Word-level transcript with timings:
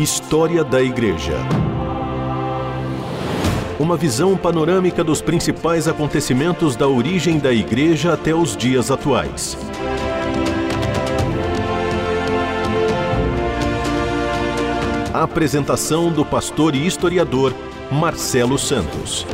História 0.00 0.64
da 0.64 0.80
Igreja. 0.80 1.34
Uma 3.78 3.98
visão 3.98 4.34
panorâmica 4.34 5.04
dos 5.04 5.20
principais 5.20 5.86
acontecimentos 5.86 6.74
da 6.74 6.88
origem 6.88 7.38
da 7.38 7.52
Igreja 7.52 8.14
até 8.14 8.34
os 8.34 8.56
dias 8.56 8.90
atuais. 8.90 9.58
A 15.12 15.22
apresentação 15.22 16.10
do 16.10 16.24
pastor 16.24 16.74
e 16.74 16.86
historiador 16.86 17.52
Marcelo 17.92 18.58
Santos. 18.58 19.26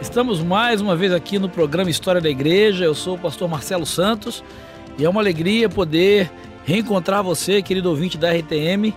Estamos 0.00 0.40
mais 0.40 0.80
uma 0.80 0.96
vez 0.96 1.12
aqui 1.12 1.38
no 1.38 1.50
programa 1.50 1.90
História 1.90 2.22
da 2.22 2.30
Igreja. 2.30 2.86
Eu 2.86 2.94
sou 2.94 3.16
o 3.16 3.18
pastor 3.18 3.50
Marcelo 3.50 3.84
Santos 3.84 4.42
e 4.96 5.04
é 5.04 5.10
uma 5.10 5.20
alegria 5.20 5.68
poder 5.68 6.30
reencontrar 6.64 7.22
você, 7.22 7.62
querido 7.62 7.88
ouvinte 7.88 8.18
da 8.18 8.32
RTM, 8.32 8.94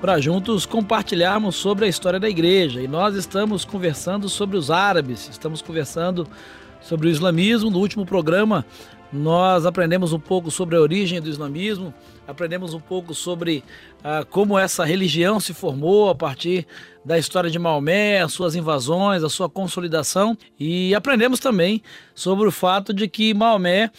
para 0.00 0.20
juntos 0.20 0.64
compartilharmos 0.64 1.56
sobre 1.56 1.84
a 1.84 1.88
história 1.88 2.18
da 2.18 2.28
igreja. 2.28 2.80
E 2.80 2.88
nós 2.88 3.14
estamos 3.14 3.64
conversando 3.64 4.28
sobre 4.28 4.56
os 4.56 4.70
árabes, 4.70 5.28
estamos 5.28 5.60
conversando 5.60 6.26
sobre 6.80 7.08
o 7.08 7.10
islamismo. 7.10 7.70
No 7.70 7.78
último 7.78 8.06
programa, 8.06 8.64
nós 9.12 9.66
aprendemos 9.66 10.12
um 10.12 10.20
pouco 10.20 10.50
sobre 10.50 10.76
a 10.76 10.80
origem 10.80 11.20
do 11.20 11.28
islamismo, 11.28 11.92
aprendemos 12.28 12.74
um 12.74 12.80
pouco 12.80 13.12
sobre 13.12 13.64
ah, 14.04 14.24
como 14.28 14.58
essa 14.58 14.84
religião 14.84 15.40
se 15.40 15.52
formou 15.52 16.08
a 16.08 16.14
partir 16.14 16.66
da 17.04 17.18
história 17.18 17.50
de 17.50 17.58
Maomé, 17.58 18.20
as 18.20 18.32
suas 18.32 18.54
invasões, 18.54 19.24
a 19.24 19.28
sua 19.28 19.50
consolidação 19.50 20.38
e 20.58 20.94
aprendemos 20.94 21.40
também 21.40 21.82
sobre 22.14 22.46
o 22.46 22.52
fato 22.52 22.94
de 22.94 23.08
que 23.08 23.34
Maomé 23.34 23.90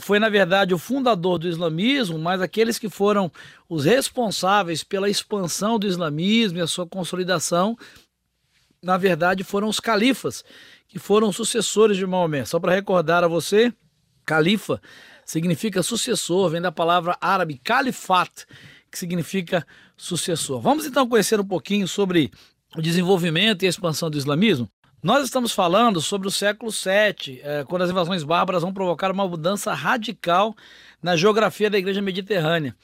foi, 0.00 0.18
na 0.18 0.28
verdade, 0.28 0.74
o 0.74 0.78
fundador 0.78 1.38
do 1.38 1.48
islamismo, 1.48 2.18
mas 2.18 2.42
aqueles 2.42 2.78
que 2.78 2.88
foram 2.88 3.32
os 3.68 3.84
responsáveis 3.84 4.84
pela 4.84 5.08
expansão 5.08 5.78
do 5.78 5.86
islamismo 5.86 6.58
e 6.58 6.60
a 6.60 6.66
sua 6.66 6.86
consolidação, 6.86 7.78
na 8.82 8.96
verdade, 8.96 9.42
foram 9.42 9.68
os 9.68 9.80
califas, 9.80 10.44
que 10.86 10.98
foram 10.98 11.32
sucessores 11.32 11.96
de 11.96 12.06
Maomé. 12.06 12.44
Só 12.44 12.60
para 12.60 12.74
recordar 12.74 13.24
a 13.24 13.28
você, 13.28 13.72
califa 14.26 14.80
significa 15.24 15.82
sucessor, 15.82 16.50
vem 16.50 16.60
da 16.60 16.72
palavra 16.72 17.16
árabe 17.20 17.60
califat, 17.62 18.44
que 18.90 18.98
significa 18.98 19.64
sucessor. 19.96 20.60
Vamos 20.60 20.84
então 20.86 21.08
conhecer 21.08 21.38
um 21.38 21.46
pouquinho 21.46 21.86
sobre 21.86 22.30
o 22.76 22.82
desenvolvimento 22.82 23.62
e 23.62 23.66
a 23.66 23.68
expansão 23.68 24.10
do 24.10 24.18
islamismo? 24.18 24.68
Nós 25.02 25.24
estamos 25.24 25.52
falando 25.52 25.98
sobre 25.98 26.28
o 26.28 26.30
século 26.30 26.70
VII, 26.70 27.40
é, 27.42 27.64
quando 27.64 27.80
as 27.80 27.90
invasões 27.90 28.22
bárbaras 28.22 28.60
vão 28.60 28.70
provocar 28.70 29.10
uma 29.10 29.26
mudança 29.26 29.72
radical 29.72 30.54
na 31.02 31.16
geografia 31.16 31.70
da 31.70 31.78
igreja 31.78 32.02
mediterrânea. 32.02 32.76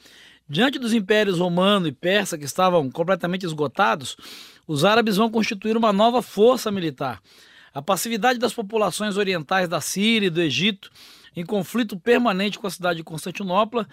Diante 0.49 0.79
dos 0.79 0.93
impérios 0.93 1.37
romano 1.37 1.87
e 1.87 1.91
persa 1.91 2.35
que 2.35 2.43
estavam 2.43 2.89
completamente 2.89 3.45
esgotados, 3.45 4.17
os 4.65 4.83
árabes 4.83 5.17
vão 5.17 5.29
constituir 5.29 5.77
uma 5.77 5.93
nova 5.93 6.23
força 6.23 6.71
militar. 6.71 7.21
A 7.71 7.83
passividade 7.83 8.39
das 8.39 8.51
populações 8.51 9.15
orientais 9.15 9.69
da 9.69 9.79
Síria 9.79 10.25
e 10.25 10.31
do 10.31 10.41
Egito, 10.41 10.89
em 11.35 11.45
conflito 11.45 11.99
permanente 11.99 12.57
com 12.57 12.65
a 12.65 12.71
cidade 12.71 12.97
de 12.97 13.03
Constantinopla, 13.03 13.87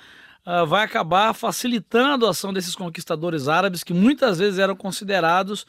uh, 0.46 0.64
vai 0.64 0.82
acabar 0.82 1.34
facilitando 1.34 2.26
a 2.26 2.30
ação 2.30 2.54
desses 2.54 2.74
conquistadores 2.74 3.48
árabes 3.48 3.84
que 3.84 3.92
muitas 3.92 4.38
vezes 4.38 4.58
eram 4.58 4.74
considerados 4.74 5.66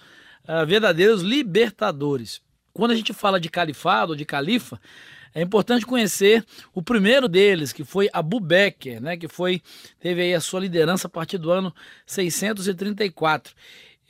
uh, 0.48 0.66
verdadeiros 0.66 1.22
libertadores. 1.22 2.45
Quando 2.76 2.92
a 2.92 2.96
gente 2.96 3.14
fala 3.14 3.40
de 3.40 3.48
califado, 3.48 4.18
de 4.18 4.26
califa, 4.26 4.78
é 5.34 5.42
importante 5.42 5.86
conhecer 5.86 6.46
o 6.74 6.82
primeiro 6.82 7.30
deles, 7.30 7.72
que 7.72 7.86
foi 7.86 8.10
Abu 8.12 8.38
Bakr, 8.38 9.00
né, 9.02 9.16
que 9.16 9.30
foi 9.30 9.62
teve 9.98 10.22
aí 10.22 10.34
a 10.34 10.42
sua 10.42 10.60
liderança 10.60 11.08
a 11.08 11.10
partir 11.10 11.38
do 11.38 11.50
ano 11.52 11.74
634. 12.06 13.56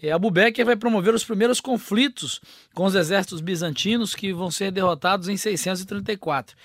E 0.02 0.12
Abu 0.12 0.30
Bakr 0.30 0.66
vai 0.66 0.76
promover 0.76 1.14
os 1.14 1.24
primeiros 1.24 1.62
conflitos 1.62 2.42
com 2.74 2.86
os 2.86 2.96
exércitos 2.96 3.42
bizantinos 3.42 4.14
que 4.14 4.34
vão 4.34 4.52
ser 4.52 4.72
derrotados 4.72 5.30
em 5.30 5.38
634. 5.38 6.56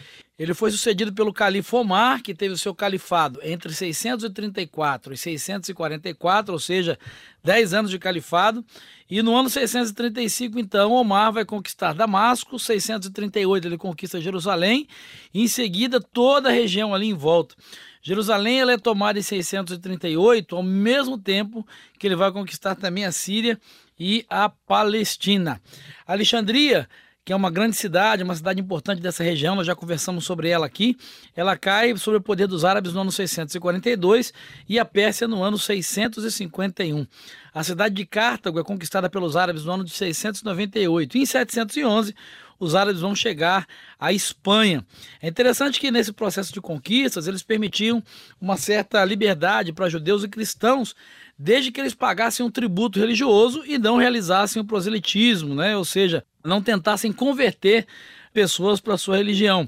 Ele 0.40 0.54
foi 0.54 0.70
sucedido 0.70 1.12
pelo 1.12 1.34
califa 1.34 1.76
Omar, 1.76 2.22
que 2.22 2.34
teve 2.34 2.54
o 2.54 2.58
seu 2.58 2.74
califado 2.74 3.38
entre 3.42 3.74
634 3.74 5.12
e 5.12 5.16
644, 5.18 6.52
ou 6.52 6.58
seja, 6.58 6.98
10 7.44 7.74
anos 7.74 7.90
de 7.90 7.98
califado. 7.98 8.64
E 9.08 9.20
no 9.22 9.36
ano 9.36 9.50
635, 9.50 10.58
então, 10.58 10.92
Omar 10.92 11.30
vai 11.30 11.44
conquistar 11.44 11.92
Damasco, 11.92 12.58
638 12.58 13.68
ele 13.68 13.76
conquista 13.76 14.18
Jerusalém, 14.18 14.88
e 15.34 15.42
em 15.42 15.48
seguida 15.48 16.00
toda 16.00 16.48
a 16.48 16.52
região 16.52 16.94
ali 16.94 17.08
em 17.08 17.14
volta. 17.14 17.54
Jerusalém 18.02 18.60
ela 18.60 18.72
é 18.72 18.78
tomada 18.78 19.18
em 19.18 19.22
638, 19.22 20.56
ao 20.56 20.62
mesmo 20.62 21.18
tempo 21.18 21.66
que 21.98 22.06
ele 22.06 22.16
vai 22.16 22.32
conquistar 22.32 22.74
também 22.74 23.04
a 23.04 23.12
Síria 23.12 23.60
e 23.98 24.24
a 24.28 24.48
Palestina. 24.48 25.60
Alexandria 26.06 26.88
que 27.24 27.32
é 27.32 27.36
uma 27.36 27.50
grande 27.50 27.76
cidade, 27.76 28.22
uma 28.22 28.34
cidade 28.34 28.60
importante 28.60 29.00
dessa 29.00 29.22
região, 29.22 29.54
nós 29.54 29.66
já 29.66 29.74
conversamos 29.76 30.24
sobre 30.24 30.48
ela 30.48 30.66
aqui. 30.66 30.96
Ela 31.36 31.56
cai 31.56 31.96
sobre 31.96 32.18
o 32.18 32.20
poder 32.20 32.46
dos 32.46 32.64
árabes 32.64 32.92
no 32.92 33.02
ano 33.02 33.12
642 33.12 34.32
e 34.68 34.78
a 34.78 34.84
Pérsia 34.84 35.28
no 35.28 35.42
ano 35.42 35.58
651. 35.58 37.06
A 37.52 37.62
cidade 37.62 37.94
de 37.94 38.06
Cartago 38.06 38.58
é 38.58 38.64
conquistada 38.64 39.08
pelos 39.08 39.36
árabes 39.36 39.64
no 39.64 39.72
ano 39.72 39.84
de 39.84 39.92
698. 39.92 41.18
E 41.18 41.20
em 41.20 41.26
711, 41.26 42.14
os 42.60 42.74
árabes 42.74 43.00
vão 43.00 43.14
chegar 43.14 43.66
à 43.98 44.12
Espanha. 44.12 44.86
É 45.20 45.26
interessante 45.26 45.80
que 45.80 45.90
nesse 45.90 46.12
processo 46.12 46.52
de 46.52 46.60
conquistas 46.60 47.26
eles 47.26 47.42
permitiam 47.42 48.02
uma 48.38 48.58
certa 48.58 49.02
liberdade 49.02 49.72
para 49.72 49.88
judeus 49.88 50.22
e 50.22 50.28
cristãos, 50.28 50.94
desde 51.38 51.72
que 51.72 51.80
eles 51.80 51.94
pagassem 51.94 52.44
um 52.44 52.50
tributo 52.50 53.00
religioso 53.00 53.64
e 53.66 53.78
não 53.78 53.96
realizassem 53.96 54.60
o 54.60 54.64
proselitismo, 54.64 55.54
né? 55.54 55.74
ou 55.74 55.84
seja, 55.84 56.22
não 56.44 56.60
tentassem 56.60 57.10
converter 57.12 57.86
pessoas 58.32 58.78
para 58.78 58.98
sua 58.98 59.16
religião. 59.16 59.66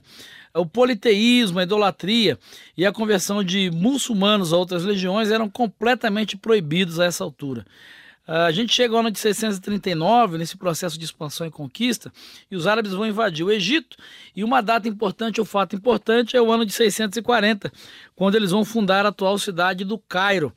O 0.55 0.67
politeísmo, 0.67 1.59
a 1.59 1.63
idolatria 1.63 2.39
e 2.77 2.85
a 2.85 2.93
conversão 2.93 3.43
de 3.43 3.71
muçulmanos 3.71 4.53
a 4.53 4.57
outras 4.59 4.85
religiões 4.85 5.31
eram 5.31 5.49
completamente 5.49 6.37
proibidos 6.37 7.01
a 7.01 7.07
essa 7.07 7.25
altura. 7.25 7.65
A 8.27 8.53
gente 8.53 8.73
chega 8.73 8.95
ao 8.95 9.01
ano 9.01 9.11
de 9.11 9.19
639, 9.19 10.39
nesse 10.39 10.57
processo 10.57 10.97
de 10.97 11.05
expansão 11.05 11.45
e 11.45 11.51
conquista, 11.51 12.13
e 12.49 12.55
os 12.55 12.69
árabes 12.69 12.93
vão 12.93 13.05
invadir 13.05 13.45
o 13.45 13.51
Egito. 13.51 13.97
E 14.35 14.45
uma 14.45 14.61
data 14.61 14.89
importante, 14.89 15.41
um 15.41 15.45
fato 15.45 15.75
importante, 15.75 16.37
é 16.37 16.41
o 16.41 16.53
ano 16.53 16.65
de 16.65 16.73
640, 16.73 17.73
quando 18.15 18.37
eles 18.37 18.53
vão 18.53 18.65
fundar 18.65 19.05
a 19.05 19.09
atual 19.09 19.37
cidade 19.39 19.85
do 19.85 19.99
Cairo. 19.99 20.53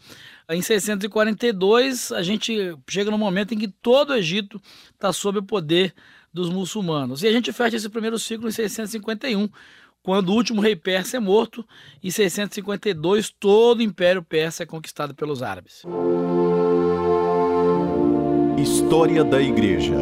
Em 0.48 0.62
642, 0.62 2.12
a 2.12 2.22
gente 2.22 2.78
chega 2.88 3.10
no 3.10 3.18
momento 3.18 3.56
em 3.56 3.58
que 3.58 3.68
todo 3.68 4.12
o 4.12 4.16
Egito 4.16 4.62
está 4.94 5.12
sob 5.12 5.40
o 5.40 5.44
poder 5.44 5.92
dos 6.32 6.50
muçulmanos. 6.50 7.24
E 7.24 7.28
a 7.28 7.32
gente 7.32 7.52
fecha 7.52 7.78
esse 7.78 7.90
primeiro 7.90 8.20
ciclo 8.20 8.48
em 8.48 8.52
651, 8.52 9.50
quando 10.04 10.30
o 10.30 10.34
último 10.34 10.62
rei 10.62 10.76
persa 10.76 11.18
é 11.18 11.20
morto, 11.20 11.66
em 12.04 12.12
652 12.12 13.34
todo 13.40 13.80
o 13.80 13.82
Império 13.82 14.22
Persa 14.22 14.62
é 14.62 14.66
conquistado 14.68 15.16
pelos 15.16 15.42
árabes. 15.42 15.82
História 18.58 19.22
da 19.22 19.42
Igreja. 19.42 19.98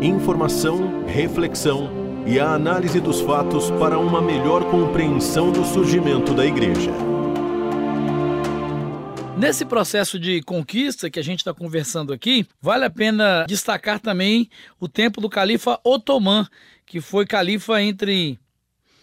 Informação, 0.00 1.04
reflexão 1.04 2.24
e 2.26 2.40
a 2.40 2.54
análise 2.54 2.98
dos 3.00 3.20
fatos 3.20 3.70
para 3.72 3.98
uma 3.98 4.22
melhor 4.22 4.64
compreensão 4.70 5.52
do 5.52 5.62
surgimento 5.62 6.32
da 6.32 6.46
Igreja. 6.46 6.90
Nesse 9.36 9.66
processo 9.66 10.18
de 10.18 10.40
conquista 10.40 11.10
que 11.10 11.20
a 11.20 11.22
gente 11.22 11.40
está 11.40 11.52
conversando 11.52 12.14
aqui, 12.14 12.46
vale 12.62 12.86
a 12.86 12.90
pena 12.90 13.44
destacar 13.46 14.00
também 14.00 14.48
o 14.80 14.88
tempo 14.88 15.20
do 15.20 15.28
califa 15.28 15.78
Otomã, 15.84 16.48
que 16.86 16.98
foi 16.98 17.26
califa 17.26 17.82
entre 17.82 18.38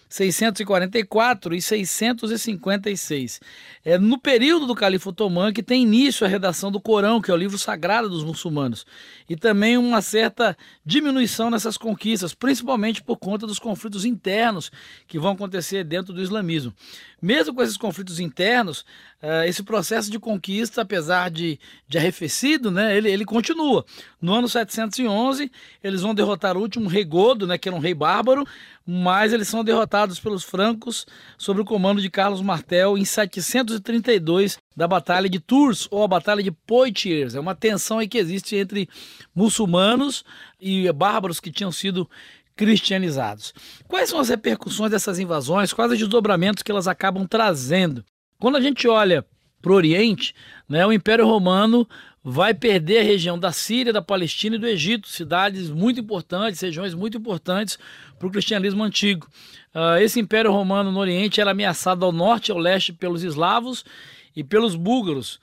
644 0.09 1.53
e 1.53 1.61
656. 1.61 3.39
É 3.85 3.99
no 3.99 4.17
período 4.17 4.65
do 4.65 4.73
Califa 4.73 5.11
Otomã 5.11 5.53
que 5.53 5.61
tem 5.61 5.83
início 5.83 6.25
a 6.25 6.29
redação 6.29 6.71
do 6.71 6.81
Corão, 6.81 7.21
que 7.21 7.29
é 7.29 7.33
o 7.33 7.37
livro 7.37 7.59
sagrado 7.59 8.09
dos 8.09 8.23
muçulmanos, 8.23 8.85
e 9.29 9.35
também 9.35 9.77
uma 9.77 10.01
certa 10.01 10.57
diminuição 10.83 11.51
nessas 11.51 11.77
conquistas, 11.77 12.33
principalmente 12.33 13.03
por 13.03 13.17
conta 13.17 13.45
dos 13.45 13.59
conflitos 13.59 14.03
internos 14.03 14.71
que 15.07 15.19
vão 15.19 15.33
acontecer 15.33 15.83
dentro 15.83 16.11
do 16.11 16.21
islamismo. 16.21 16.73
Mesmo 17.21 17.53
com 17.53 17.61
esses 17.61 17.77
conflitos 17.77 18.19
internos, 18.19 18.83
uh, 19.21 19.43
esse 19.47 19.63
processo 19.63 20.09
de 20.09 20.19
conquista, 20.19 20.81
apesar 20.81 21.29
de, 21.29 21.59
de 21.87 21.97
arrefecido, 21.97 22.71
né, 22.71 22.95
ele, 22.95 23.09
ele 23.09 23.25
continua. 23.25 23.85
No 24.21 24.33
ano 24.33 24.47
711, 24.47 25.51
eles 25.83 26.01
vão 26.01 26.13
derrotar 26.13 26.57
o 26.57 26.61
último 26.61 26.89
rei 26.89 27.03
Godo, 27.03 27.47
né, 27.47 27.57
que 27.57 27.69
era 27.69 27.75
um 27.75 27.81
rei 27.81 27.93
bárbaro, 27.93 28.45
mas 28.85 29.33
eles 29.33 29.47
são 29.47 29.63
derrotados 29.63 30.19
pelos 30.19 30.43
francos 30.43 31.05
sob 31.37 31.61
o 31.61 31.65
comando 31.65 32.01
de 32.01 32.09
Carlos 32.09 32.41
Martel 32.41 32.97
em 32.97 33.05
732 33.05 34.57
da 34.75 34.87
Batalha 34.87 35.29
de 35.29 35.39
Tours 35.39 35.87
ou 35.91 36.03
a 36.03 36.07
Batalha 36.07 36.41
de 36.41 36.51
Poitiers. 36.51 37.35
É 37.35 37.39
uma 37.39 37.53
tensão 37.53 37.99
aí 37.99 38.07
que 38.07 38.17
existe 38.17 38.55
entre 38.55 38.89
muçulmanos 39.35 40.23
e 40.59 40.91
bárbaros 40.91 41.39
que 41.39 41.51
tinham 41.51 41.71
sido 41.71 42.09
cristianizados. 42.55 43.53
Quais 43.87 44.09
são 44.09 44.19
as 44.19 44.27
repercussões 44.27 44.91
dessas 44.91 45.17
invasões? 45.17 45.71
Quais 45.71 45.93
os 45.93 45.97
desdobramentos 45.97 46.61
que 46.61 46.69
elas 46.69 46.89
acabam 46.89 47.25
trazendo? 47.25 48.03
Quando 48.39 48.55
a 48.55 48.61
gente 48.61 48.87
olha 48.87 49.25
para 49.61 49.73
o 49.73 49.75
Oriente, 49.75 50.33
né, 50.67 50.85
o 50.85 50.93
Império 50.93 51.25
Romano 51.25 51.85
vai 52.23 52.53
perder 52.53 52.99
a 52.99 53.03
região 53.03 53.37
da 53.37 53.51
Síria, 53.51 53.91
da 53.91 54.01
Palestina 54.01 54.55
e 54.55 54.59
do 54.59 54.65
Egito, 54.65 55.09
cidades 55.09 55.69
muito 55.69 55.99
importantes, 55.99 56.61
regiões 56.61 56.93
muito 56.93 57.17
importantes 57.17 57.77
para 58.17 58.27
o 58.27 58.31
cristianismo 58.31 58.81
antigo. 58.81 59.27
Uh, 59.75 59.97
esse 59.99 60.21
Império 60.21 60.53
Romano 60.53 60.89
no 60.89 60.99
Oriente 60.99 61.41
era 61.41 61.51
ameaçado 61.51 62.05
ao 62.05 62.13
norte 62.13 62.47
e 62.47 62.51
ao 62.53 62.57
leste 62.57 62.93
pelos 62.93 63.23
eslavos 63.23 63.83
e 64.33 64.41
pelos 64.41 64.73
búlgaros. 64.73 65.37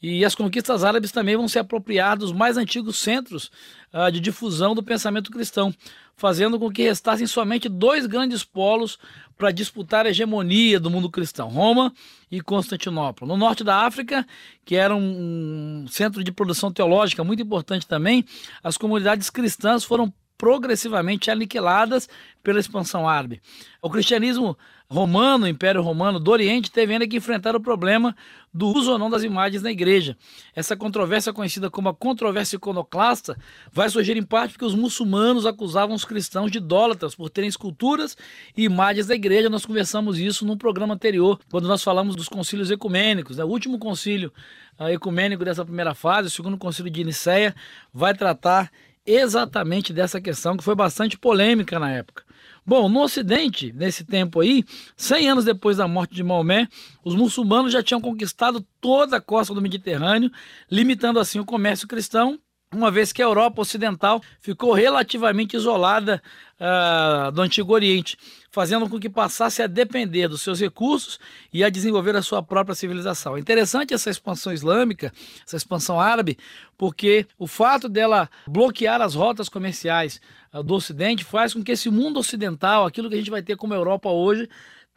E 0.00 0.24
as 0.24 0.34
conquistas 0.34 0.84
árabes 0.84 1.12
também 1.12 1.36
vão 1.36 1.48
se 1.48 1.58
apropriar 1.58 2.16
dos 2.16 2.32
mais 2.32 2.56
antigos 2.56 2.96
centros 2.96 3.50
uh, 3.92 4.10
de 4.10 4.20
difusão 4.20 4.74
do 4.74 4.82
pensamento 4.82 5.30
cristão, 5.30 5.74
fazendo 6.16 6.58
com 6.58 6.70
que 6.70 6.82
restassem 6.82 7.26
somente 7.26 7.68
dois 7.68 8.06
grandes 8.06 8.42
polos 8.42 8.98
para 9.38 9.52
disputar 9.52 10.04
a 10.04 10.10
hegemonia 10.10 10.80
do 10.80 10.90
mundo 10.90 11.08
cristão: 11.08 11.48
Roma 11.48 11.92
e 12.30 12.40
Constantinopla. 12.40 13.26
No 13.26 13.36
norte 13.36 13.62
da 13.62 13.86
África, 13.86 14.26
que 14.64 14.74
era 14.74 14.94
um 14.94 15.86
centro 15.88 16.22
de 16.24 16.32
produção 16.32 16.72
teológica 16.72 17.22
muito 17.22 17.42
importante 17.42 17.86
também, 17.86 18.24
as 18.62 18.76
comunidades 18.76 19.30
cristãs 19.30 19.84
foram 19.84 20.12
progressivamente 20.36 21.30
aniquiladas 21.30 22.08
pela 22.42 22.60
expansão 22.60 23.08
árabe. 23.08 23.40
O 23.82 23.90
cristianismo 23.90 24.56
romano, 24.90 25.46
Império 25.46 25.82
Romano 25.82 26.18
do 26.18 26.30
Oriente, 26.30 26.70
teve 26.70 26.94
ainda 26.94 27.06
que 27.06 27.18
enfrentar 27.18 27.54
o 27.54 27.60
problema 27.60 28.16
do 28.52 28.68
uso 28.68 28.92
ou 28.92 28.98
não 28.98 29.10
das 29.10 29.22
imagens 29.22 29.62
na 29.62 29.70
igreja. 29.70 30.16
Essa 30.56 30.74
controvérsia, 30.74 31.32
conhecida 31.32 31.68
como 31.68 31.90
a 31.90 31.94
controvérsia 31.94 32.56
iconoclasta, 32.56 33.36
vai 33.70 33.90
surgir 33.90 34.16
em 34.16 34.22
parte 34.22 34.52
porque 34.52 34.64
os 34.64 34.74
muçulmanos 34.74 35.44
acusavam 35.44 35.94
os 35.94 36.06
cristãos 36.06 36.50
de 36.50 36.56
idólatras 36.56 37.14
por 37.14 37.28
terem 37.28 37.48
esculturas 37.48 38.16
e 38.56 38.64
imagens 38.64 39.06
da 39.06 39.14
igreja. 39.14 39.50
Nós 39.50 39.66
conversamos 39.66 40.18
isso 40.18 40.46
num 40.46 40.56
programa 40.56 40.94
anterior, 40.94 41.38
quando 41.50 41.68
nós 41.68 41.82
falamos 41.82 42.16
dos 42.16 42.28
concílios 42.28 42.70
ecumênicos. 42.70 43.36
Né? 43.36 43.44
O 43.44 43.48
último 43.48 43.78
concílio 43.78 44.32
uh, 44.80 44.88
ecumênico 44.88 45.44
dessa 45.44 45.66
primeira 45.66 45.94
fase, 45.94 46.28
o 46.28 46.30
segundo 46.30 46.56
concílio 46.56 46.90
de 46.90 47.04
Nicéia, 47.04 47.54
vai 47.92 48.14
tratar 48.14 48.72
exatamente 49.04 49.92
dessa 49.92 50.18
questão 50.18 50.56
que 50.56 50.64
foi 50.64 50.74
bastante 50.74 51.18
polêmica 51.18 51.78
na 51.78 51.90
época. 51.90 52.27
Bom, 52.68 52.86
no 52.86 53.00
Ocidente, 53.00 53.72
nesse 53.72 54.04
tempo 54.04 54.40
aí, 54.40 54.62
100 54.94 55.30
anos 55.30 55.44
depois 55.46 55.78
da 55.78 55.88
morte 55.88 56.14
de 56.14 56.22
Maomé, 56.22 56.68
os 57.02 57.14
muçulmanos 57.14 57.72
já 57.72 57.82
tinham 57.82 57.98
conquistado 57.98 58.62
toda 58.78 59.16
a 59.16 59.20
costa 59.22 59.54
do 59.54 59.62
Mediterrâneo, 59.62 60.30
limitando 60.70 61.18
assim 61.18 61.40
o 61.40 61.46
comércio 61.46 61.88
cristão 61.88 62.38
uma 62.74 62.90
vez 62.90 63.12
que 63.12 63.22
a 63.22 63.24
Europa 63.24 63.62
Ocidental 63.62 64.20
ficou 64.40 64.72
relativamente 64.72 65.56
isolada 65.56 66.22
uh, 66.60 67.32
do 67.32 67.40
Antigo 67.40 67.72
Oriente, 67.72 68.16
fazendo 68.50 68.88
com 68.88 69.00
que 69.00 69.08
passasse 69.08 69.62
a 69.62 69.66
depender 69.66 70.28
dos 70.28 70.42
seus 70.42 70.60
recursos 70.60 71.18
e 71.52 71.64
a 71.64 71.70
desenvolver 71.70 72.14
a 72.14 72.22
sua 72.22 72.42
própria 72.42 72.74
civilização. 72.74 73.36
É 73.36 73.40
interessante 73.40 73.94
essa 73.94 74.10
expansão 74.10 74.52
islâmica, 74.52 75.12
essa 75.46 75.56
expansão 75.56 75.98
árabe, 75.98 76.36
porque 76.76 77.26
o 77.38 77.46
fato 77.46 77.88
dela 77.88 78.28
bloquear 78.46 79.00
as 79.00 79.14
rotas 79.14 79.48
comerciais 79.48 80.20
uh, 80.52 80.62
do 80.62 80.74
Ocidente 80.74 81.24
faz 81.24 81.54
com 81.54 81.64
que 81.64 81.72
esse 81.72 81.88
mundo 81.88 82.20
ocidental, 82.20 82.84
aquilo 82.84 83.08
que 83.08 83.14
a 83.14 83.18
gente 83.18 83.30
vai 83.30 83.42
ter 83.42 83.56
como 83.56 83.72
Europa 83.72 84.10
hoje, 84.10 84.46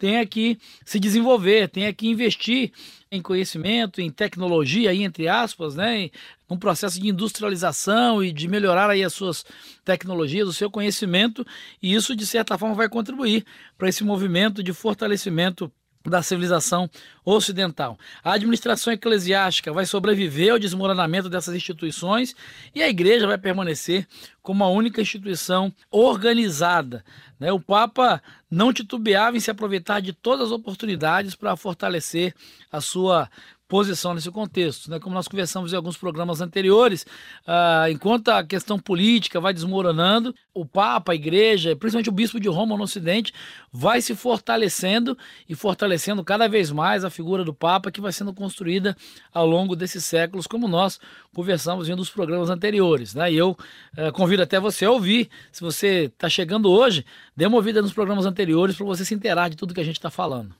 tenha 0.01 0.25
que 0.25 0.57
se 0.83 0.99
desenvolver, 0.99 1.69
tenha 1.69 1.93
que 1.93 2.07
investir 2.07 2.71
em 3.11 3.21
conhecimento, 3.21 4.01
em 4.01 4.09
tecnologia, 4.09 4.89
aí, 4.89 5.03
entre 5.03 5.27
aspas, 5.27 5.75
né, 5.75 6.09
um 6.49 6.57
processo 6.57 6.99
de 6.99 7.07
industrialização 7.07 8.23
e 8.23 8.31
de 8.31 8.47
melhorar 8.47 8.89
aí 8.89 9.03
as 9.03 9.13
suas 9.13 9.45
tecnologias, 9.85 10.47
o 10.47 10.53
seu 10.53 10.71
conhecimento, 10.71 11.45
e 11.79 11.93
isso 11.93 12.15
de 12.15 12.25
certa 12.25 12.57
forma 12.57 12.73
vai 12.73 12.89
contribuir 12.89 13.45
para 13.77 13.89
esse 13.89 14.03
movimento 14.03 14.63
de 14.63 14.73
fortalecimento 14.73 15.71
da 16.09 16.23
civilização 16.23 16.89
ocidental. 17.23 17.97
A 18.23 18.33
administração 18.33 18.93
eclesiástica 18.93 19.71
vai 19.71 19.85
sobreviver 19.85 20.51
ao 20.51 20.59
desmoronamento 20.59 21.29
dessas 21.29 21.55
instituições 21.55 22.35
e 22.73 22.81
a 22.81 22.89
igreja 22.89 23.27
vai 23.27 23.37
permanecer 23.37 24.07
como 24.41 24.63
a 24.63 24.69
única 24.69 25.01
instituição 25.01 25.71
organizada. 25.91 27.03
Né? 27.39 27.51
O 27.51 27.59
Papa 27.59 28.21
não 28.49 28.73
titubeava 28.73 29.37
em 29.37 29.39
se 29.39 29.51
aproveitar 29.51 29.99
de 29.99 30.13
todas 30.13 30.47
as 30.47 30.51
oportunidades 30.51 31.35
para 31.35 31.55
fortalecer 31.55 32.33
a 32.71 32.81
sua 32.81 33.29
posição 33.71 34.13
nesse 34.13 34.29
contexto. 34.29 34.91
Né? 34.91 34.99
Como 34.99 35.15
nós 35.15 35.29
conversamos 35.29 35.71
em 35.71 35.77
alguns 35.77 35.95
programas 35.95 36.41
anteriores, 36.41 37.05
uh, 37.47 37.89
enquanto 37.89 38.27
a 38.27 38.43
questão 38.43 38.77
política 38.77 39.39
vai 39.39 39.53
desmoronando, 39.53 40.35
o 40.53 40.65
Papa, 40.65 41.13
a 41.13 41.15
Igreja, 41.15 41.73
principalmente 41.73 42.09
o 42.09 42.11
Bispo 42.11 42.37
de 42.37 42.49
Roma 42.49 42.75
no 42.75 42.83
Ocidente, 42.83 43.31
vai 43.71 44.01
se 44.01 44.13
fortalecendo 44.13 45.17
e 45.47 45.55
fortalecendo 45.55 46.21
cada 46.21 46.49
vez 46.49 46.69
mais 46.69 47.05
a 47.05 47.09
figura 47.09 47.45
do 47.45 47.53
Papa 47.53 47.89
que 47.89 48.01
vai 48.01 48.11
sendo 48.11 48.33
construída 48.33 48.93
ao 49.33 49.47
longo 49.47 49.73
desses 49.73 50.03
séculos, 50.03 50.47
como 50.47 50.67
nós 50.67 50.99
conversamos 51.33 51.87
em 51.87 51.93
um 51.93 51.95
dos 51.95 52.09
programas 52.09 52.49
anteriores. 52.49 53.15
Né? 53.15 53.31
E 53.31 53.37
eu 53.37 53.51
uh, 53.97 54.11
convido 54.11 54.43
até 54.43 54.59
você 54.59 54.83
a 54.83 54.91
ouvir, 54.91 55.29
se 55.49 55.61
você 55.61 56.11
está 56.13 56.27
chegando 56.27 56.69
hoje, 56.69 57.05
dê 57.37 57.45
uma 57.45 57.55
ouvida 57.55 57.81
nos 57.81 57.93
programas 57.93 58.25
anteriores 58.25 58.75
para 58.75 58.85
você 58.85 59.05
se 59.05 59.13
inteirar 59.13 59.49
de 59.49 59.55
tudo 59.55 59.73
que 59.73 59.79
a 59.79 59.85
gente 59.85 59.95
está 59.95 60.09
falando. 60.09 60.53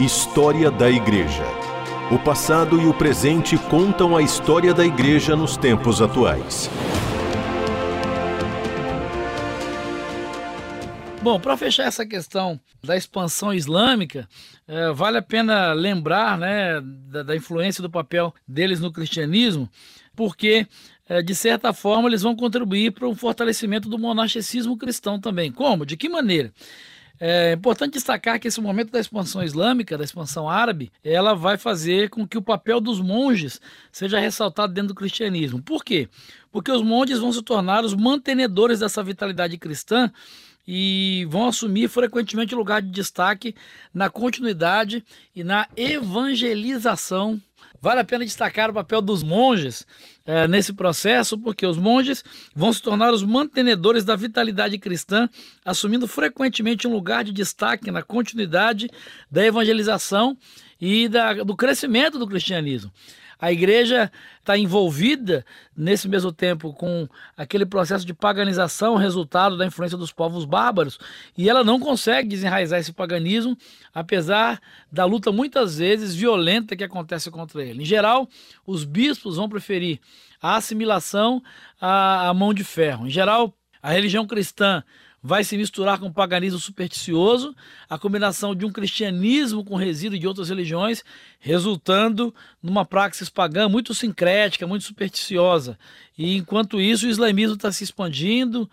História 0.00 0.70
da 0.70 0.88
Igreja. 0.88 1.42
O 2.08 2.20
passado 2.20 2.80
e 2.80 2.86
o 2.86 2.94
presente 2.94 3.58
contam 3.58 4.16
a 4.16 4.22
história 4.22 4.72
da 4.72 4.86
Igreja 4.86 5.34
nos 5.34 5.56
tempos 5.56 6.00
atuais. 6.00 6.70
Bom, 11.20 11.40
para 11.40 11.56
fechar 11.56 11.82
essa 11.82 12.06
questão 12.06 12.60
da 12.80 12.96
expansão 12.96 13.52
islâmica, 13.52 14.28
é, 14.68 14.92
vale 14.92 15.18
a 15.18 15.22
pena 15.22 15.72
lembrar 15.72 16.38
né, 16.38 16.80
da, 16.80 17.24
da, 17.24 17.34
influência 17.34 17.82
do 17.82 17.90
papel 17.90 18.32
deles 18.46 18.78
no 18.78 18.92
cristianismo, 18.92 19.68
porque, 20.14 20.64
é, 21.08 21.20
de 21.20 21.34
certa 21.34 21.72
forma, 21.72 22.08
eles 22.08 22.22
vão 22.22 22.36
contribuir 22.36 22.92
para 22.92 23.08
um 23.08 23.16
fortalecimento 23.16 23.88
do 23.88 23.98
monasticismo 23.98 24.78
cristão 24.78 25.18
também. 25.20 25.50
Como? 25.50 25.84
De 25.84 25.96
que 25.96 26.08
maneira? 26.08 26.52
É 27.20 27.52
importante 27.52 27.94
destacar 27.94 28.38
que 28.38 28.46
esse 28.46 28.60
momento 28.60 28.92
da 28.92 29.00
expansão 29.00 29.42
islâmica, 29.42 29.98
da 29.98 30.04
expansão 30.04 30.48
árabe, 30.48 30.92
ela 31.02 31.34
vai 31.34 31.58
fazer 31.58 32.10
com 32.10 32.26
que 32.26 32.38
o 32.38 32.42
papel 32.42 32.80
dos 32.80 33.00
monges 33.00 33.60
seja 33.90 34.20
ressaltado 34.20 34.72
dentro 34.72 34.88
do 34.88 34.94
cristianismo. 34.94 35.60
Por 35.60 35.84
quê? 35.84 36.08
Porque 36.52 36.70
os 36.70 36.82
monges 36.82 37.18
vão 37.18 37.32
se 37.32 37.42
tornar 37.42 37.84
os 37.84 37.94
mantenedores 37.94 38.78
dessa 38.78 39.02
vitalidade 39.02 39.58
cristã 39.58 40.12
e 40.66 41.26
vão 41.28 41.48
assumir 41.48 41.88
frequentemente 41.88 42.54
lugar 42.54 42.82
de 42.82 42.90
destaque 42.90 43.54
na 43.92 44.08
continuidade 44.08 45.04
e 45.34 45.42
na 45.42 45.66
evangelização 45.76 47.40
Vale 47.80 48.00
a 48.00 48.04
pena 48.04 48.24
destacar 48.24 48.70
o 48.70 48.74
papel 48.74 49.00
dos 49.00 49.22
monges 49.22 49.86
é, 50.26 50.48
nesse 50.48 50.72
processo, 50.72 51.38
porque 51.38 51.66
os 51.66 51.76
monges 51.76 52.24
vão 52.54 52.72
se 52.72 52.82
tornar 52.82 53.12
os 53.12 53.22
mantenedores 53.22 54.04
da 54.04 54.16
vitalidade 54.16 54.78
cristã, 54.78 55.28
assumindo 55.64 56.08
frequentemente 56.08 56.88
um 56.88 56.92
lugar 56.92 57.22
de 57.22 57.32
destaque 57.32 57.90
na 57.90 58.02
continuidade 58.02 58.88
da 59.30 59.44
evangelização 59.44 60.36
e 60.80 61.08
da, 61.08 61.34
do 61.34 61.56
crescimento 61.56 62.18
do 62.18 62.26
cristianismo. 62.26 62.92
A 63.40 63.52
igreja 63.52 64.10
está 64.40 64.58
envolvida 64.58 65.44
nesse 65.76 66.08
mesmo 66.08 66.32
tempo 66.32 66.72
com 66.72 67.08
aquele 67.36 67.64
processo 67.64 68.04
de 68.04 68.12
paganização, 68.12 68.96
resultado 68.96 69.56
da 69.56 69.64
influência 69.64 69.96
dos 69.96 70.12
povos 70.12 70.44
bárbaros, 70.44 70.98
e 71.36 71.48
ela 71.48 71.62
não 71.62 71.78
consegue 71.78 72.28
desenraizar 72.28 72.80
esse 72.80 72.92
paganismo, 72.92 73.56
apesar 73.94 74.60
da 74.90 75.04
luta 75.04 75.30
muitas 75.30 75.78
vezes 75.78 76.14
violenta 76.14 76.74
que 76.74 76.82
acontece 76.82 77.30
contra 77.30 77.62
ele. 77.62 77.82
Em 77.82 77.86
geral, 77.86 78.28
os 78.66 78.84
bispos 78.84 79.36
vão 79.36 79.48
preferir 79.48 80.00
a 80.42 80.56
assimilação 80.56 81.42
à, 81.80 82.32
mão 82.34 82.52
de 82.52 82.64
ferro. 82.64 83.06
Em 83.06 83.10
geral, 83.10 83.54
a 83.82 83.92
religião 83.92 84.26
cristã 84.26 84.82
vai 85.22 85.42
se 85.42 85.56
misturar 85.56 85.98
com 85.98 86.06
o 86.06 86.12
paganismo 86.12 86.58
supersticioso, 86.58 87.54
a 87.88 87.98
combinação 87.98 88.54
de 88.54 88.64
um 88.64 88.70
cristianismo 88.70 89.64
com 89.64 89.74
resíduo 89.74 90.18
de 90.18 90.26
outras 90.26 90.48
religiões, 90.48 91.02
resultando 91.40 92.32
numa 92.62 92.84
praxis 92.84 93.28
pagã 93.28 93.68
muito 93.68 93.92
sincrética, 93.94 94.66
muito 94.66 94.84
supersticiosa. 94.84 95.78
E 96.16 96.36
enquanto 96.36 96.80
isso, 96.80 97.06
o 97.06 97.10
islamismo 97.10 97.54
está 97.54 97.70
se 97.70 97.84
expandindo, 97.84 98.68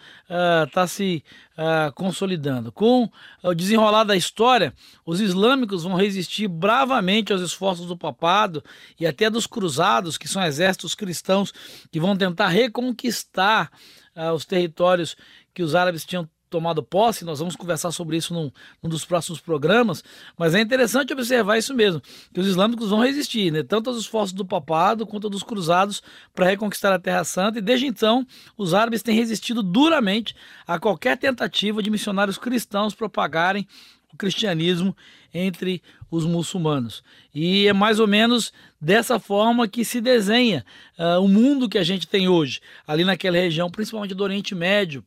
está 0.65 0.83
uh, 0.83 0.87
se 0.87 1.23
uh, 1.57 1.91
consolidando. 1.93 2.71
Com 2.71 3.09
o 3.43 3.53
desenrolar 3.53 4.03
da 4.03 4.15
história, 4.15 4.73
os 5.05 5.21
islâmicos 5.21 5.83
vão 5.83 5.95
resistir 5.95 6.47
bravamente 6.47 7.33
aos 7.33 7.41
esforços 7.41 7.87
do 7.87 7.97
papado 7.97 8.63
e 8.99 9.05
até 9.05 9.29
dos 9.29 9.47
cruzados, 9.47 10.17
que 10.17 10.27
são 10.27 10.43
exércitos 10.43 10.95
cristãos 10.95 11.51
que 11.91 11.99
vão 11.99 12.15
tentar 12.15 12.47
reconquistar 12.47 13.71
uh, 14.15 14.31
os 14.31 14.45
territórios 14.45 15.15
que 15.53 15.63
os 15.63 15.73
árabes 15.73 16.03
tinham 16.03 16.27
tomado 16.49 16.83
posse, 16.83 17.25
nós 17.25 17.39
vamos 17.39 17.55
conversar 17.55 17.91
sobre 17.91 18.17
isso 18.17 18.33
num, 18.33 18.51
num, 18.81 18.89
dos 18.89 19.03
próximos 19.03 19.39
programas, 19.39 20.03
mas 20.37 20.53
é 20.53 20.61
interessante 20.61 21.13
observar 21.13 21.57
isso 21.57 21.73
mesmo, 21.73 22.01
que 22.33 22.39
os 22.39 22.47
islâmicos 22.47 22.89
vão 22.89 22.99
resistir, 22.99 23.51
né, 23.51 23.63
tanto 23.63 23.89
aos 23.89 23.99
esforços 23.99 24.33
do 24.33 24.45
papado 24.45 25.05
quanto 25.05 25.29
dos 25.29 25.43
cruzados 25.43 26.01
para 26.33 26.45
reconquistar 26.45 26.93
a 26.93 26.99
Terra 26.99 27.23
Santa, 27.23 27.59
e 27.59 27.61
desde 27.61 27.87
então 27.87 28.25
os 28.57 28.73
árabes 28.73 29.01
têm 29.01 29.15
resistido 29.15 29.61
duramente 29.61 30.35
a 30.67 30.79
qualquer 30.79 31.17
tentativa 31.17 31.81
de 31.81 31.89
missionários 31.89 32.37
cristãos 32.37 32.93
propagarem 32.93 33.67
o 34.13 34.17
cristianismo 34.17 34.95
entre 35.33 35.83
os 36.09 36.25
muçulmanos. 36.25 37.03
E 37.33 37.67
é 37.67 37.73
mais 37.73 37.99
ou 37.99 38.07
menos 38.07 38.53
dessa 38.79 39.19
forma 39.19 39.67
que 39.67 39.83
se 39.83 39.99
desenha 39.99 40.65
uh, 40.97 41.19
o 41.21 41.27
mundo 41.27 41.67
que 41.67 41.77
a 41.77 41.83
gente 41.83 42.07
tem 42.07 42.29
hoje, 42.29 42.61
ali 42.87 43.03
naquela 43.03 43.37
região, 43.37 43.69
principalmente 43.69 44.15
do 44.15 44.23
Oriente 44.23 44.55
Médio, 44.55 45.03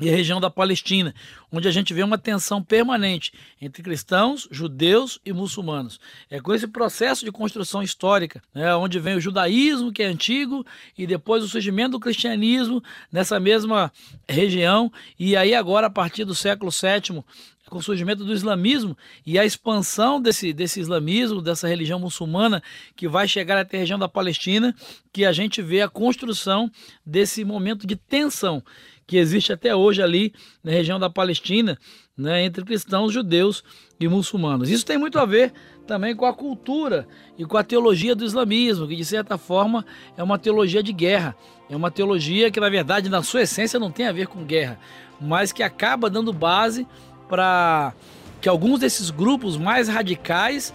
e 0.00 0.08
a 0.08 0.12
região 0.12 0.40
da 0.40 0.50
Palestina, 0.50 1.14
onde 1.52 1.68
a 1.68 1.70
gente 1.70 1.92
vê 1.92 2.02
uma 2.02 2.16
tensão 2.16 2.62
permanente 2.62 3.32
entre 3.60 3.82
cristãos, 3.82 4.48
judeus 4.50 5.20
e 5.24 5.32
muçulmanos. 5.32 6.00
É 6.30 6.40
com 6.40 6.54
esse 6.54 6.66
processo 6.66 7.24
de 7.24 7.30
construção 7.30 7.82
histórica, 7.82 8.42
né, 8.54 8.74
onde 8.74 8.98
vem 8.98 9.16
o 9.16 9.20
judaísmo, 9.20 9.92
que 9.92 10.02
é 10.02 10.06
antigo, 10.06 10.64
e 10.96 11.06
depois 11.06 11.44
o 11.44 11.48
surgimento 11.48 11.92
do 11.92 12.00
cristianismo 12.00 12.82
nessa 13.12 13.38
mesma 13.38 13.92
região, 14.28 14.90
e 15.18 15.36
aí 15.36 15.54
agora, 15.54 15.88
a 15.88 15.90
partir 15.90 16.24
do 16.24 16.34
século 16.34 16.70
VII, 16.70 17.22
com 17.70 17.78
o 17.78 17.82
surgimento 17.82 18.24
do 18.24 18.32
islamismo 18.34 18.96
e 19.24 19.38
a 19.38 19.44
expansão 19.44 20.20
desse, 20.20 20.52
desse 20.52 20.80
islamismo, 20.80 21.40
dessa 21.40 21.66
religião 21.66 21.98
muçulmana 21.98 22.62
que 22.94 23.08
vai 23.08 23.26
chegar 23.26 23.56
até 23.56 23.78
a 23.78 23.80
região 23.80 23.98
da 23.98 24.08
Palestina, 24.08 24.74
que 25.12 25.24
a 25.24 25.32
gente 25.32 25.62
vê 25.62 25.80
a 25.80 25.88
construção 25.88 26.70
desse 27.06 27.44
momento 27.44 27.86
de 27.86 27.96
tensão 27.96 28.62
que 29.06 29.16
existe 29.16 29.52
até 29.52 29.74
hoje 29.74 30.00
ali 30.00 30.32
na 30.62 30.70
região 30.70 30.96
da 30.96 31.10
Palestina, 31.10 31.76
né, 32.16 32.44
entre 32.44 32.64
cristãos, 32.64 33.12
judeus 33.12 33.64
e 33.98 34.06
muçulmanos. 34.06 34.70
Isso 34.70 34.86
tem 34.86 34.96
muito 34.96 35.18
a 35.18 35.24
ver 35.24 35.52
também 35.84 36.14
com 36.14 36.24
a 36.24 36.32
cultura 36.32 37.08
e 37.36 37.44
com 37.44 37.56
a 37.56 37.64
teologia 37.64 38.14
do 38.14 38.24
islamismo, 38.24 38.86
que 38.86 38.94
de 38.94 39.04
certa 39.04 39.36
forma 39.36 39.84
é 40.16 40.22
uma 40.22 40.38
teologia 40.38 40.80
de 40.80 40.92
guerra. 40.92 41.34
É 41.68 41.74
uma 41.74 41.90
teologia 41.90 42.50
que, 42.52 42.60
na 42.60 42.68
verdade, 42.68 43.08
na 43.08 43.22
sua 43.22 43.42
essência 43.42 43.80
não 43.80 43.90
tem 43.90 44.06
a 44.06 44.12
ver 44.12 44.28
com 44.28 44.44
guerra, 44.44 44.78
mas 45.20 45.50
que 45.50 45.62
acaba 45.62 46.08
dando 46.08 46.32
base 46.32 46.86
para 47.30 47.94
que 48.40 48.48
alguns 48.48 48.80
desses 48.80 49.08
grupos 49.10 49.56
mais 49.56 49.88
radicais 49.88 50.74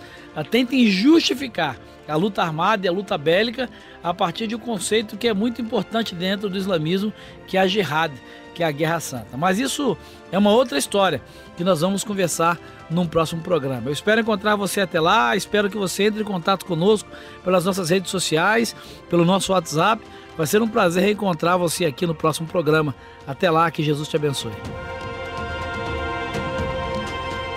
tentem 0.50 0.88
justificar 0.88 1.78
a 2.08 2.16
luta 2.16 2.42
armada 2.42 2.86
e 2.86 2.90
a 2.90 2.92
luta 2.92 3.18
bélica 3.18 3.70
a 4.04 4.14
partir 4.14 4.48
de 4.48 4.56
um 4.56 4.60
conceito 4.60 5.18
que 5.18 5.28
é 5.28 5.34
muito 5.34 5.62
importante 5.62 6.14
dentro 6.14 6.50
do 6.50 6.58
islamismo, 6.58 7.12
que 7.48 7.58
é 7.58 7.62
a 7.62 7.68
jihad, 7.68 8.14
que 8.54 8.64
é 8.64 8.66
a 8.68 8.72
guerra 8.72 9.00
santa. 9.00 9.36
Mas 9.36 9.60
isso 9.60 9.98
é 10.32 10.38
uma 10.38 10.52
outra 10.52 10.78
história 10.78 11.22
que 11.58 11.64
nós 11.64 11.82
vamos 11.82 12.04
conversar 12.04 12.60
num 12.90 13.08
próximo 13.08 13.42
programa. 13.42 13.90
Eu 13.90 13.94
espero 13.94 14.22
encontrar 14.22 14.56
você 14.56 14.82
até 14.82 15.00
lá, 15.00 15.36
espero 15.36 15.70
que 15.70 15.78
você 15.78 16.04
entre 16.04 16.22
em 16.22 16.26
contato 16.26 16.66
conosco 16.66 17.10
pelas 17.44 17.66
nossas 17.66 17.90
redes 17.90 18.12
sociais, 18.12 18.76
pelo 19.10 19.26
nosso 19.26 19.52
WhatsApp. 19.52 20.04
Vai 20.38 20.46
ser 20.46 20.62
um 20.62 20.68
prazer 20.68 21.04
reencontrar 21.04 21.58
você 21.58 21.86
aqui 21.86 22.06
no 22.06 22.14
próximo 22.14 22.48
programa. 22.48 22.94
Até 23.26 23.50
lá, 23.50 23.72
que 23.72 23.82
Jesus 23.82 24.08
te 24.08 24.16
abençoe. 24.16 24.52